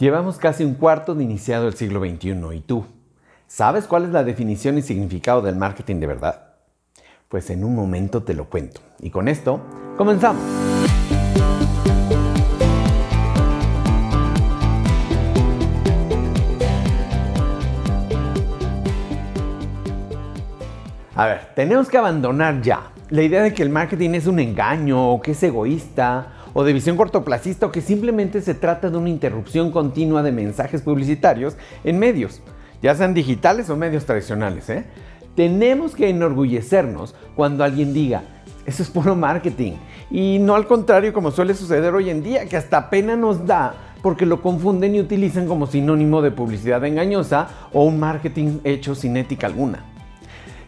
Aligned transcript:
Llevamos 0.00 0.38
casi 0.38 0.64
un 0.64 0.76
cuarto 0.76 1.14
de 1.14 1.22
iniciado 1.22 1.68
el 1.68 1.74
siglo 1.74 2.00
XXI 2.00 2.30
y 2.54 2.60
tú, 2.60 2.86
¿sabes 3.46 3.84
cuál 3.84 4.04
es 4.04 4.10
la 4.12 4.24
definición 4.24 4.78
y 4.78 4.82
significado 4.82 5.42
del 5.42 5.56
marketing 5.56 5.96
de 5.96 6.06
verdad? 6.06 6.54
Pues 7.28 7.50
en 7.50 7.64
un 7.64 7.74
momento 7.74 8.22
te 8.22 8.32
lo 8.32 8.46
cuento. 8.46 8.80
Y 9.00 9.10
con 9.10 9.28
esto, 9.28 9.60
comenzamos. 9.98 10.42
A 21.14 21.26
ver, 21.26 21.52
tenemos 21.54 21.90
que 21.90 21.98
abandonar 21.98 22.62
ya 22.62 22.90
la 23.10 23.20
idea 23.20 23.42
de 23.42 23.52
que 23.52 23.62
el 23.62 23.68
marketing 23.68 24.14
es 24.14 24.26
un 24.26 24.38
engaño 24.38 25.10
o 25.10 25.20
que 25.20 25.32
es 25.32 25.42
egoísta 25.42 26.39
o 26.60 26.64
de 26.64 26.74
visión 26.74 26.98
cortoplacista 26.98 27.64
o 27.64 27.72
que 27.72 27.80
simplemente 27.80 28.42
se 28.42 28.52
trata 28.52 28.90
de 28.90 28.98
una 28.98 29.08
interrupción 29.08 29.70
continua 29.70 30.22
de 30.22 30.30
mensajes 30.30 30.82
publicitarios 30.82 31.56
en 31.84 31.98
medios, 31.98 32.42
ya 32.82 32.94
sean 32.94 33.14
digitales 33.14 33.70
o 33.70 33.78
medios 33.78 34.04
tradicionales. 34.04 34.68
¿eh? 34.68 34.84
Tenemos 35.34 35.94
que 35.94 36.10
enorgullecernos 36.10 37.14
cuando 37.34 37.64
alguien 37.64 37.94
diga, 37.94 38.24
eso 38.66 38.82
es 38.82 38.90
puro 38.90 39.16
marketing, 39.16 39.72
y 40.10 40.38
no 40.38 40.54
al 40.54 40.66
contrario 40.66 41.14
como 41.14 41.30
suele 41.30 41.54
suceder 41.54 41.94
hoy 41.94 42.10
en 42.10 42.22
día, 42.22 42.44
que 42.44 42.58
hasta 42.58 42.90
pena 42.90 43.16
nos 43.16 43.46
da 43.46 43.94
porque 44.02 44.26
lo 44.26 44.42
confunden 44.42 44.94
y 44.94 45.00
utilizan 45.00 45.46
como 45.46 45.66
sinónimo 45.66 46.20
de 46.20 46.30
publicidad 46.30 46.84
engañosa 46.84 47.48
o 47.72 47.84
un 47.84 47.98
marketing 47.98 48.58
hecho 48.64 48.94
sin 48.94 49.16
ética 49.16 49.46
alguna. 49.46 49.89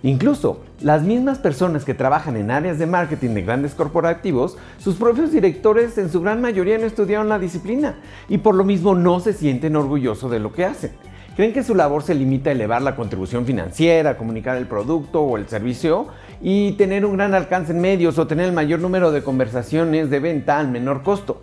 Incluso 0.05 0.61
las 0.81 1.03
mismas 1.03 1.39
personas 1.39 1.85
que 1.85 1.95
trabajan 1.95 2.37
en 2.37 2.51
áreas 2.51 2.79
de 2.79 2.87
marketing 2.87 3.31
de 3.31 3.43
grandes 3.43 3.75
corporativos, 3.75 4.59
sus 4.79 4.97
propios 4.97 5.31
directores 5.31 5.97
en 5.97 6.11
su 6.11 6.21
gran 6.21 6.41
mayoría 6.41 6.77
no 6.77 6.87
estudiaron 6.87 7.29
la 7.29 7.39
disciplina 7.39 7.97
y 8.29 8.39
por 8.39 8.57
lo 8.57 8.65
mismo 8.65 8.97
no 8.97 9.21
se 9.21 9.33
sienten 9.33 9.77
orgullosos 9.77 10.31
de 10.31 10.41
lo 10.41 10.53
que 10.53 10.65
hacen. 10.65 10.91
Creen 11.37 11.53
que 11.53 11.63
su 11.63 11.75
labor 11.75 12.03
se 12.03 12.15
limita 12.15 12.51
a 12.51 12.53
elevar 12.53 12.83
la 12.83 12.97
contribución 12.97 13.47
financiera, 13.47 14.19
comunicar 14.19 14.57
el 14.57 14.67
producto 14.67 15.23
o 15.23 15.39
el 15.39 15.49
servicio 15.49 16.09
y 16.43 16.73
tener 16.73 17.07
un 17.07 17.17
gran 17.17 17.33
alcance 17.33 17.73
en 17.73 17.81
medios 17.81 18.19
o 18.19 18.27
tener 18.27 18.47
el 18.47 18.53
mayor 18.53 18.81
número 18.81 19.13
de 19.13 19.23
conversaciones 19.23 20.11
de 20.11 20.21
venta 20.21 20.59
al 20.59 20.69
menor 20.69 21.03
costo. 21.03 21.41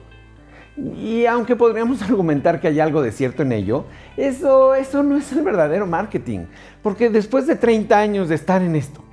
Y 0.95 1.25
aunque 1.25 1.55
podríamos 1.55 2.01
argumentar 2.09 2.59
que 2.59 2.67
hay 2.67 2.79
algo 2.79 3.01
de 3.01 3.11
cierto 3.11 3.43
en 3.43 3.51
ello, 3.51 3.85
eso, 4.17 4.75
eso 4.75 5.03
no 5.03 5.17
es 5.17 5.31
el 5.31 5.43
verdadero 5.43 5.85
marketing. 5.85 6.45
Porque 6.81 7.09
después 7.09 7.47
de 7.47 7.55
30 7.55 7.97
años 7.97 8.29
de 8.29 8.35
estar 8.35 8.61
en 8.61 8.75
esto, 8.75 9.03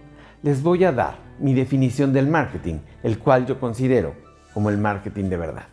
les 0.42 0.62
voy 0.62 0.84
a 0.84 0.92
dar 0.92 1.18
mi 1.38 1.54
definición 1.54 2.12
del 2.12 2.28
marketing, 2.28 2.78
el 3.02 3.18
cual 3.18 3.46
yo 3.46 3.58
considero 3.58 4.14
como 4.54 4.70
el 4.70 4.78
marketing 4.78 5.24
de 5.24 5.36
verdad. 5.36 5.66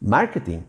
Marketing 0.00 0.60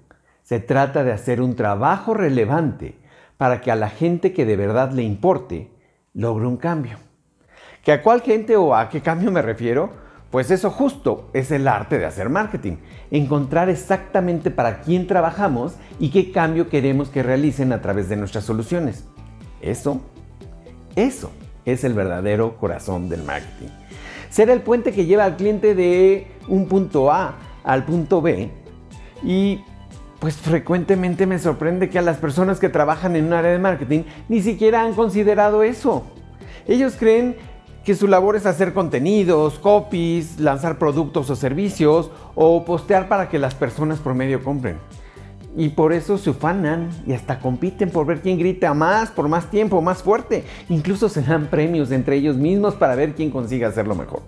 se 0.43 0.59
trata 0.59 1.03
de 1.03 1.11
hacer 1.11 1.41
un 1.41 1.55
trabajo 1.55 2.13
relevante 2.13 2.95
para 3.37 3.61
que 3.61 3.71
a 3.71 3.75
la 3.75 3.89
gente 3.89 4.33
que 4.33 4.45
de 4.45 4.55
verdad 4.55 4.91
le 4.91 5.03
importe 5.03 5.69
logre 6.13 6.47
un 6.47 6.57
cambio. 6.57 6.97
¿Que 7.83 7.91
a 7.91 8.01
cuál 8.01 8.21
gente 8.21 8.55
o 8.55 8.75
a 8.75 8.89
qué 8.89 9.01
cambio 9.01 9.31
me 9.31 9.41
refiero? 9.41 10.06
Pues 10.31 10.51
eso 10.51 10.69
justo 10.69 11.29
es 11.33 11.51
el 11.51 11.67
arte 11.67 11.97
de 11.97 12.05
hacer 12.05 12.29
marketing, 12.29 12.77
encontrar 13.11 13.69
exactamente 13.69 14.51
para 14.51 14.81
quién 14.81 15.07
trabajamos 15.07 15.75
y 15.99 16.09
qué 16.09 16.31
cambio 16.31 16.69
queremos 16.69 17.09
que 17.09 17.23
realicen 17.23 17.71
a 17.71 17.81
través 17.81 18.09
de 18.09 18.17
nuestras 18.17 18.43
soluciones. 18.43 19.05
Eso, 19.61 20.01
eso 20.95 21.31
es 21.65 21.83
el 21.83 21.93
verdadero 21.93 22.57
corazón 22.57 23.07
del 23.07 23.23
marketing. 23.23 23.69
Ser 24.29 24.49
el 24.49 24.61
puente 24.61 24.91
que 24.91 25.05
lleva 25.05 25.23
al 25.23 25.37
cliente 25.37 25.73
de 25.75 26.27
un 26.47 26.67
punto 26.67 27.11
A 27.11 27.35
al 27.63 27.85
punto 27.85 28.21
B 28.21 28.49
y 29.23 29.61
pues 30.19 30.35
frecuentemente 30.35 31.25
me 31.25 31.37
sorprende 31.37 31.89
que 31.89 31.99
a 31.99 32.01
las 32.01 32.17
personas 32.17 32.59
que 32.59 32.69
trabajan 32.69 33.15
en 33.15 33.25
un 33.25 33.33
área 33.33 33.51
de 33.51 33.59
marketing 33.59 34.03
ni 34.29 34.41
siquiera 34.41 34.83
han 34.83 34.93
considerado 34.93 35.63
eso. 35.63 36.03
Ellos 36.67 36.95
creen 36.97 37.35
que 37.87 37.95
su 37.95 38.09
labor 38.09 38.35
es 38.35 38.45
hacer 38.45 38.73
contenidos, 38.73 39.59
copies, 39.59 40.41
lanzar 40.41 40.77
productos 40.77 41.29
o 41.29 41.37
servicios 41.37 42.11
o 42.35 42.65
postear 42.65 43.07
para 43.07 43.29
que 43.29 43.39
las 43.39 43.55
personas 43.55 43.99
promedio 43.99 44.43
compren. 44.43 44.77
Y 45.55 45.69
por 45.69 45.93
eso 45.93 46.17
se 46.17 46.31
ufanan 46.31 46.89
y 47.07 47.13
hasta 47.13 47.39
compiten 47.39 47.89
por 47.89 48.05
ver 48.05 48.19
quién 48.19 48.37
grita 48.37 48.73
más, 48.73 49.09
por 49.09 49.29
más 49.29 49.49
tiempo, 49.49 49.81
más 49.81 50.03
fuerte. 50.03 50.43
Incluso 50.67 51.07
se 51.07 51.21
dan 51.21 51.47
premios 51.47 51.89
entre 51.91 52.17
ellos 52.17 52.35
mismos 52.35 52.75
para 52.75 52.93
ver 52.93 53.15
quién 53.15 53.31
consigue 53.31 53.63
hacerlo 53.63 53.95
mejor. 53.95 54.21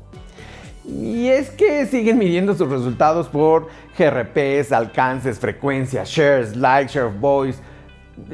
Y 0.86 1.28
es 1.28 1.50
que 1.50 1.86
siguen 1.86 2.18
midiendo 2.18 2.56
sus 2.56 2.70
resultados 2.70 3.28
por 3.28 3.68
GRPs, 3.98 4.72
alcances, 4.72 5.38
frecuencias, 5.38 6.08
shares, 6.08 6.56
likes, 6.56 6.94
share 6.94 7.08
of 7.08 7.20
voice, 7.20 7.60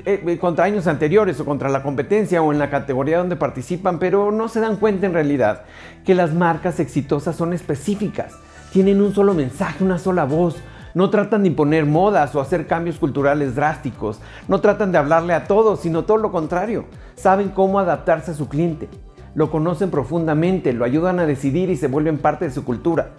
eh, 0.06 0.24
eh, 0.26 0.38
contra 0.38 0.66
años 0.66 0.88
anteriores 0.88 1.40
o 1.40 1.46
contra 1.46 1.70
la 1.70 1.84
competencia 1.84 2.42
o 2.42 2.52
en 2.52 2.60
la 2.60 2.70
categoría 2.70 3.18
donde 3.18 3.36
participan, 3.36 4.00
pero 4.00 4.32
no 4.32 4.48
se 4.48 4.60
dan 4.60 4.78
cuenta 4.78 5.06
en 5.06 5.14
realidad 5.14 5.64
que 6.06 6.16
las 6.16 6.34
marcas 6.34 6.80
exitosas 6.80 7.36
son 7.36 7.54
específicas, 7.54 8.34
tienen 8.72 9.02
un 9.02 9.14
solo 9.14 9.34
mensaje, 9.34 9.84
una 9.84 9.98
sola 9.98 10.26
voz. 10.26 10.58
No 10.94 11.10
tratan 11.10 11.44
de 11.44 11.50
imponer 11.50 11.86
modas 11.86 12.34
o 12.36 12.42
hacer 12.42 12.68
cambios 12.68 13.00
culturales 13.00 13.56
drásticos. 13.56 14.20
No 14.48 14.62
tratan 14.62 14.94
de 14.94 14.98
hablarle 14.98 15.34
a 15.34 15.46
todos, 15.46 15.82
sino 15.82 16.06
todo 16.06 16.18
lo 16.18 16.32
contrario. 16.32 16.86
Saben 17.16 17.50
cómo 17.50 17.80
adaptarse 17.80 18.32
a 18.32 18.34
su 18.34 18.48
cliente. 18.48 18.88
Lo 19.34 19.52
conocen 19.52 19.92
profundamente, 19.92 20.72
lo 20.72 20.86
ayudan 20.86 21.20
a 21.20 21.26
decidir 21.26 21.70
y 21.70 21.76
se 21.76 21.88
vuelven 21.88 22.18
parte 22.18 22.46
de 22.46 22.52
su 22.52 22.64
cultura. 22.64 23.12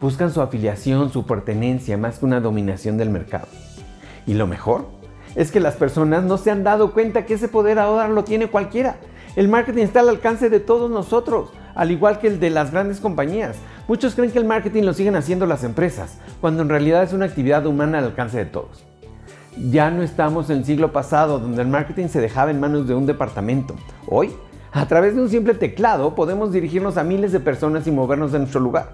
Buscan 0.00 0.32
su 0.32 0.40
afiliación, 0.40 1.10
su 1.10 1.24
pertenencia, 1.24 1.96
más 1.96 2.18
que 2.18 2.26
una 2.26 2.40
dominación 2.40 2.96
del 2.96 3.10
mercado. 3.10 3.46
Y 4.26 4.34
lo 4.34 4.48
mejor, 4.48 4.88
es 5.34 5.50
que 5.50 5.60
las 5.60 5.74
personas 5.74 6.24
no 6.24 6.38
se 6.38 6.50
han 6.50 6.64
dado 6.64 6.92
cuenta 6.92 7.26
que 7.26 7.34
ese 7.34 7.48
poder 7.48 7.78
ahora 7.78 8.08
lo 8.08 8.24
tiene 8.24 8.48
cualquiera. 8.48 8.96
El 9.36 9.48
marketing 9.48 9.84
está 9.84 10.00
al 10.00 10.08
alcance 10.08 10.50
de 10.50 10.60
todos 10.60 10.90
nosotros, 10.90 11.50
al 11.74 11.90
igual 11.90 12.18
que 12.18 12.26
el 12.26 12.40
de 12.40 12.50
las 12.50 12.72
grandes 12.72 13.00
compañías. 13.00 13.56
Muchos 13.86 14.14
creen 14.14 14.32
que 14.32 14.38
el 14.38 14.44
marketing 14.44 14.82
lo 14.82 14.92
siguen 14.92 15.16
haciendo 15.16 15.46
las 15.46 15.64
empresas, 15.64 16.18
cuando 16.40 16.62
en 16.62 16.68
realidad 16.68 17.02
es 17.02 17.12
una 17.12 17.26
actividad 17.26 17.66
humana 17.66 17.98
al 17.98 18.04
alcance 18.04 18.38
de 18.38 18.44
todos. 18.44 18.84
Ya 19.56 19.90
no 19.90 20.02
estamos 20.02 20.48
en 20.50 20.58
el 20.58 20.64
siglo 20.64 20.92
pasado, 20.92 21.38
donde 21.38 21.62
el 21.62 21.68
marketing 21.68 22.08
se 22.08 22.20
dejaba 22.20 22.50
en 22.50 22.60
manos 22.60 22.86
de 22.86 22.94
un 22.94 23.06
departamento. 23.06 23.74
Hoy, 24.06 24.30
a 24.72 24.86
través 24.86 25.14
de 25.16 25.22
un 25.22 25.28
simple 25.28 25.54
teclado, 25.54 26.14
podemos 26.14 26.52
dirigirnos 26.52 26.96
a 26.96 27.04
miles 27.04 27.32
de 27.32 27.40
personas 27.40 27.86
y 27.86 27.90
movernos 27.90 28.32
de 28.32 28.38
nuestro 28.38 28.60
lugar. 28.60 28.90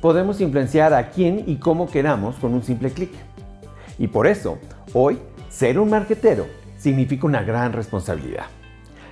Podemos 0.00 0.40
influenciar 0.40 0.94
a 0.94 1.10
quién 1.10 1.44
y 1.46 1.56
cómo 1.56 1.88
queramos 1.88 2.36
con 2.36 2.54
un 2.54 2.62
simple 2.62 2.90
clic. 2.90 3.12
Y 3.98 4.08
por 4.08 4.26
eso, 4.26 4.58
hoy 4.94 5.18
ser 5.50 5.78
un 5.78 5.90
marquetero 5.90 6.46
significa 6.78 7.26
una 7.26 7.42
gran 7.42 7.74
responsabilidad, 7.74 8.46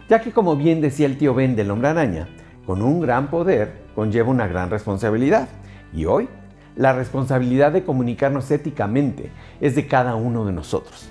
ya 0.09 0.23
que 0.23 0.33
como 0.33 0.57
bien 0.57 0.81
decía 0.81 1.07
el 1.07 1.19
tío 1.19 1.35
Ben 1.35 1.57
del 1.57 1.71
hombre 1.71 1.89
araña, 1.89 2.29
con 2.65 2.81
un 2.81 3.01
gran 3.01 3.29
poder 3.29 3.89
conlleva 3.95 4.31
una 4.31 4.47
gran 4.47 4.71
responsabilidad. 4.71 5.49
Y 5.93 6.05
hoy, 6.05 6.29
la 6.77 6.93
responsabilidad 6.93 7.73
de 7.73 7.83
comunicarnos 7.83 8.51
éticamente 8.51 9.31
es 9.61 9.75
de 9.75 9.89
cada 9.89 10.15
uno 10.15 10.45
de 10.45 10.53
nosotros. 10.53 11.11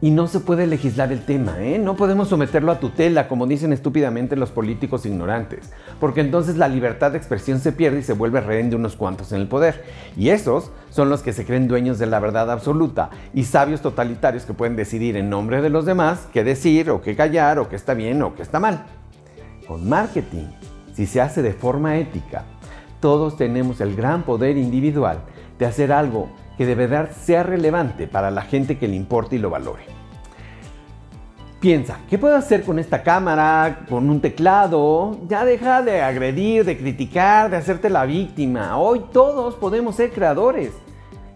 Y 0.00 0.12
no 0.12 0.28
se 0.28 0.38
puede 0.38 0.68
legislar 0.68 1.10
el 1.10 1.24
tema, 1.24 1.56
¿eh? 1.58 1.76
No 1.76 1.96
podemos 1.96 2.28
someterlo 2.28 2.70
a 2.70 2.78
tutela, 2.78 3.26
como 3.26 3.48
dicen 3.48 3.72
estúpidamente 3.72 4.36
los 4.36 4.52
políticos 4.52 5.04
ignorantes, 5.04 5.72
porque 5.98 6.20
entonces 6.20 6.56
la 6.56 6.68
libertad 6.68 7.10
de 7.10 7.18
expresión 7.18 7.58
se 7.58 7.72
pierde 7.72 7.98
y 7.98 8.02
se 8.04 8.12
vuelve 8.12 8.40
rehén 8.40 8.70
de 8.70 8.76
unos 8.76 8.94
cuantos 8.94 9.32
en 9.32 9.40
el 9.40 9.48
poder. 9.48 9.82
Y 10.16 10.28
esos 10.28 10.70
son 10.90 11.08
los 11.08 11.22
que 11.22 11.32
se 11.32 11.44
creen 11.44 11.66
dueños 11.66 11.98
de 11.98 12.06
la 12.06 12.20
verdad 12.20 12.48
absoluta 12.48 13.10
y 13.34 13.42
sabios 13.42 13.80
totalitarios 13.80 14.44
que 14.44 14.54
pueden 14.54 14.76
decidir 14.76 15.16
en 15.16 15.30
nombre 15.30 15.62
de 15.62 15.68
los 15.68 15.84
demás 15.84 16.28
qué 16.32 16.44
decir 16.44 16.90
o 16.90 17.02
qué 17.02 17.16
callar 17.16 17.58
o 17.58 17.68
qué 17.68 17.74
está 17.74 17.94
bien 17.94 18.22
o 18.22 18.36
qué 18.36 18.42
está 18.42 18.60
mal. 18.60 18.84
Con 19.66 19.88
marketing, 19.88 20.46
si 20.94 21.06
se 21.06 21.20
hace 21.20 21.42
de 21.42 21.52
forma 21.54 21.96
ética, 21.96 22.44
todos 23.00 23.36
tenemos 23.36 23.80
el 23.80 23.96
gran 23.96 24.22
poder 24.22 24.58
individual 24.58 25.18
de 25.58 25.66
hacer 25.66 25.90
algo 25.90 26.28
que 26.58 26.66
de 26.66 26.74
verdad 26.74 27.10
sea 27.12 27.44
relevante 27.44 28.08
para 28.08 28.32
la 28.32 28.42
gente 28.42 28.76
que 28.76 28.88
le 28.88 28.96
importe 28.96 29.36
y 29.36 29.38
lo 29.38 29.48
valore. 29.48 29.84
Piensa, 31.60 32.00
¿qué 32.10 32.18
puedo 32.18 32.36
hacer 32.36 32.64
con 32.64 32.78
esta 32.78 33.02
cámara, 33.02 33.86
con 33.88 34.10
un 34.10 34.20
teclado? 34.20 35.18
Ya 35.28 35.44
deja 35.44 35.82
de 35.82 36.02
agredir, 36.02 36.64
de 36.64 36.76
criticar, 36.76 37.50
de 37.50 37.56
hacerte 37.56 37.88
la 37.88 38.04
víctima. 38.04 38.76
Hoy 38.76 39.02
todos 39.12 39.54
podemos 39.54 39.94
ser 39.94 40.10
creadores. 40.10 40.72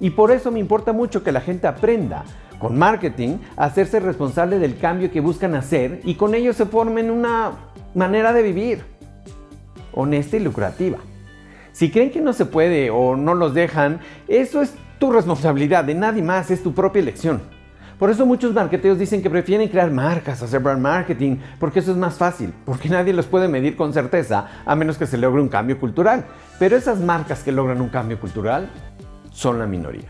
Y 0.00 0.10
por 0.10 0.32
eso 0.32 0.50
me 0.50 0.58
importa 0.58 0.92
mucho 0.92 1.22
que 1.22 1.32
la 1.32 1.40
gente 1.40 1.68
aprenda 1.68 2.24
con 2.58 2.76
marketing 2.76 3.38
a 3.56 3.64
hacerse 3.66 4.00
responsable 4.00 4.58
del 4.58 4.76
cambio 4.78 5.10
que 5.10 5.20
buscan 5.20 5.54
hacer 5.54 6.00
y 6.04 6.14
con 6.14 6.34
ello 6.34 6.52
se 6.52 6.66
formen 6.66 7.10
una 7.10 7.52
manera 7.94 8.32
de 8.32 8.42
vivir 8.42 8.84
honesta 9.92 10.36
y 10.36 10.40
lucrativa. 10.40 10.98
Si 11.72 11.90
creen 11.90 12.10
que 12.10 12.20
no 12.20 12.32
se 12.32 12.46
puede 12.46 12.90
o 12.90 13.16
no 13.16 13.34
los 13.34 13.54
dejan, 13.54 14.00
eso 14.28 14.62
es 14.62 14.74
tu 15.02 15.10
responsabilidad, 15.10 15.82
de 15.82 15.96
nadie 15.96 16.22
más, 16.22 16.48
es 16.52 16.62
tu 16.62 16.72
propia 16.72 17.02
elección. 17.02 17.42
Por 17.98 18.08
eso 18.08 18.24
muchos 18.24 18.54
marketeos 18.54 19.00
dicen 19.00 19.20
que 19.20 19.28
prefieren 19.28 19.68
crear 19.68 19.90
marcas, 19.90 20.40
hacer 20.40 20.60
brand 20.60 20.80
marketing, 20.80 21.38
porque 21.58 21.80
eso 21.80 21.90
es 21.90 21.96
más 21.96 22.14
fácil, 22.14 22.54
porque 22.64 22.88
nadie 22.88 23.12
los 23.12 23.26
puede 23.26 23.48
medir 23.48 23.74
con 23.74 23.92
certeza 23.92 24.46
a 24.64 24.76
menos 24.76 24.98
que 24.98 25.08
se 25.08 25.18
logre 25.18 25.42
un 25.42 25.48
cambio 25.48 25.80
cultural. 25.80 26.26
Pero 26.60 26.76
esas 26.76 27.00
marcas 27.00 27.42
que 27.42 27.50
logran 27.50 27.80
un 27.80 27.88
cambio 27.88 28.20
cultural 28.20 28.70
son 29.32 29.58
la 29.58 29.66
minoría. 29.66 30.08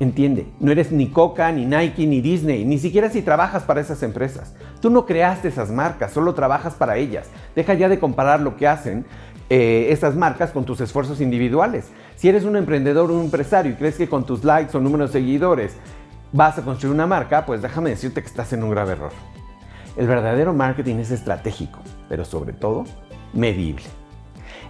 Entiende, 0.00 0.48
no 0.60 0.70
eres 0.70 0.92
ni 0.92 1.08
Coca, 1.08 1.50
ni 1.50 1.64
Nike, 1.64 2.06
ni 2.06 2.20
Disney, 2.20 2.66
ni 2.66 2.76
siquiera 2.78 3.08
si 3.08 3.22
trabajas 3.22 3.62
para 3.62 3.80
esas 3.80 4.02
empresas. 4.02 4.54
Tú 4.82 4.90
no 4.90 5.06
creaste 5.06 5.48
esas 5.48 5.70
marcas, 5.70 6.12
solo 6.12 6.34
trabajas 6.34 6.74
para 6.74 6.98
ellas. 6.98 7.26
Deja 7.56 7.72
ya 7.72 7.88
de 7.88 7.98
comparar 7.98 8.40
lo 8.40 8.54
que 8.54 8.68
hacen 8.68 9.06
eh, 9.50 9.88
esas 9.90 10.14
marcas 10.14 10.50
con 10.50 10.64
tus 10.64 10.80
esfuerzos 10.80 11.20
individuales. 11.20 11.90
Si 12.16 12.28
eres 12.28 12.44
un 12.44 12.56
emprendedor 12.56 13.10
o 13.10 13.14
un 13.14 13.24
empresario 13.24 13.72
y 13.72 13.74
crees 13.76 13.96
que 13.96 14.08
con 14.08 14.26
tus 14.26 14.44
likes 14.44 14.76
o 14.76 14.80
números 14.80 15.12
de 15.12 15.20
seguidores 15.20 15.76
vas 16.32 16.58
a 16.58 16.62
construir 16.62 16.94
una 16.94 17.06
marca, 17.06 17.46
pues 17.46 17.62
déjame 17.62 17.90
decirte 17.90 18.20
que 18.20 18.26
estás 18.26 18.52
en 18.52 18.62
un 18.62 18.70
grave 18.70 18.92
error. 18.92 19.12
El 19.96 20.06
verdadero 20.06 20.52
marketing 20.52 20.96
es 20.96 21.10
estratégico, 21.10 21.80
pero 22.08 22.24
sobre 22.24 22.52
todo 22.52 22.84
medible. 23.32 23.84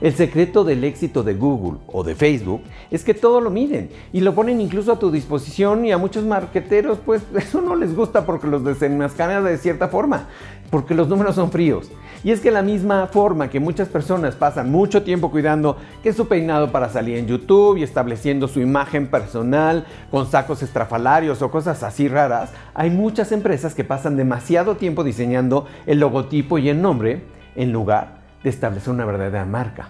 El 0.01 0.15
secreto 0.15 0.63
del 0.63 0.85
éxito 0.85 1.25
de 1.25 1.35
Google 1.35 1.81
o 1.89 2.05
de 2.05 2.15
Facebook 2.15 2.63
es 2.89 3.03
que 3.03 3.15
todo 3.15 3.41
lo 3.41 3.51
miden 3.51 3.91
y 4.13 4.21
lo 4.21 4.33
ponen 4.33 4.61
incluso 4.61 4.93
a 4.93 4.99
tu 5.01 5.11
disposición 5.11 5.85
y 5.85 5.91
a 5.91 5.99
muchos 5.99 6.25
marqueteros 6.25 6.99
pues 7.05 7.23
eso 7.35 7.61
no 7.61 7.75
les 7.75 7.97
gusta 7.97 8.25
porque 8.25 8.47
los 8.47 8.65
desenmascaran 8.65 9.45
de 9.45 9.59
cierta 9.59 9.89
forma, 9.89 10.29
porque 10.71 10.95
los 10.95 11.09
números 11.09 11.35
son 11.35 11.51
fríos. 11.51 11.91
Y 12.23 12.31
es 12.31 12.41
que 12.41 12.53
la 12.53 12.63
misma 12.63 13.09
forma 13.09 13.51
que 13.51 13.59
muchas 13.59 13.89
personas 13.89 14.37
pasan 14.37 14.71
mucho 14.71 15.03
tiempo 15.03 15.33
cuidando 15.33 15.77
que 16.03 16.13
su 16.13 16.29
peinado 16.29 16.71
para 16.71 16.91
salir 16.91 17.17
en 17.17 17.27
YouTube 17.27 17.79
y 17.79 17.83
estableciendo 17.83 18.47
su 18.47 18.61
imagen 18.61 19.09
personal 19.09 19.85
con 20.13 20.31
sacos 20.31 20.63
estrafalarios 20.63 21.43
o 21.43 21.51
cosas 21.51 21.83
así 21.83 22.07
raras, 22.07 22.53
hay 22.73 22.91
muchas 22.91 23.33
empresas 23.33 23.75
que 23.75 23.83
pasan 23.83 24.17
demasiado 24.17 24.77
tiempo 24.77 25.03
diseñando 25.03 25.67
el 25.87 25.99
logotipo 25.99 26.59
y 26.59 26.69
el 26.69 26.81
nombre 26.81 27.23
en 27.57 27.73
lugar 27.73 28.18
de 28.43 28.51
establecer 28.51 28.93
una 28.93 29.05
verdadera 29.05 29.45
marca, 29.45 29.89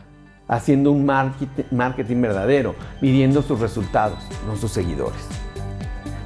haciendo 0.49 0.93
un 0.93 1.05
marketing 1.05 2.21
verdadero, 2.21 2.75
midiendo 3.01 3.43
sus 3.43 3.61
resultados, 3.61 4.19
no 4.47 4.57
sus 4.57 4.71
seguidores. 4.71 5.29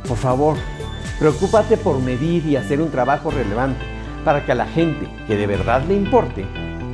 Por 0.07 0.17
favor, 0.17 0.57
preocúpate 1.19 1.77
por 1.77 2.01
medir 2.01 2.47
y 2.47 2.57
hacer 2.57 2.81
un 2.81 2.91
trabajo 2.91 3.31
relevante 3.31 3.85
para 4.25 4.45
que 4.45 4.53
a 4.53 4.57
la 4.57 4.67
gente 4.67 5.09
que 5.27 5.37
de 5.37 5.47
verdad 5.47 5.83
le 5.87 5.95
importe 5.95 6.47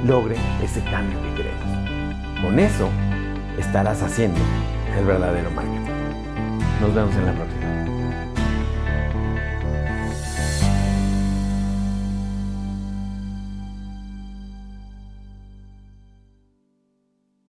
logre 0.05 0.37
ese 0.63 0.83
cambio 0.85 1.19
que 1.23 1.43
queremos. 1.43 2.41
Con 2.43 2.59
eso 2.59 2.89
estarás 3.59 4.03
haciendo 4.03 4.41
el 4.97 5.05
verdadero 5.05 5.51
marketing. 5.51 5.93
Nos 6.81 6.95
vemos 6.95 7.15
en 7.17 7.27
la 7.27 7.33
próxima. 7.33 7.78